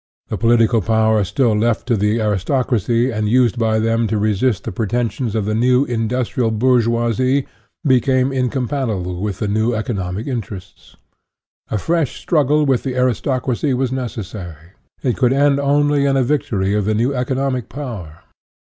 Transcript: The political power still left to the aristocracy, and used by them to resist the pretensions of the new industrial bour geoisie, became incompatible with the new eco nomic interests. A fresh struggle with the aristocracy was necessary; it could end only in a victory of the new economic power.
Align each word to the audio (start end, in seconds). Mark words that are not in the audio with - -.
The 0.29 0.37
political 0.37 0.81
power 0.81 1.23
still 1.23 1.55
left 1.55 1.85
to 1.85 1.95
the 1.95 2.19
aristocracy, 2.19 3.11
and 3.11 3.29
used 3.29 3.59
by 3.59 3.77
them 3.77 4.07
to 4.07 4.17
resist 4.17 4.63
the 4.63 4.71
pretensions 4.71 5.35
of 5.35 5.45
the 5.45 5.53
new 5.53 5.85
industrial 5.85 6.49
bour 6.49 6.81
geoisie, 6.81 7.45
became 7.83 8.31
incompatible 8.31 9.21
with 9.21 9.37
the 9.37 9.47
new 9.47 9.75
eco 9.75 9.93
nomic 9.93 10.25
interests. 10.25 10.95
A 11.69 11.77
fresh 11.77 12.19
struggle 12.19 12.65
with 12.65 12.81
the 12.81 12.95
aristocracy 12.95 13.75
was 13.75 13.91
necessary; 13.91 14.71
it 15.03 15.17
could 15.17 15.33
end 15.33 15.59
only 15.59 16.07
in 16.07 16.17
a 16.17 16.23
victory 16.23 16.73
of 16.73 16.85
the 16.85 16.95
new 16.95 17.13
economic 17.13 17.69
power. 17.69 18.23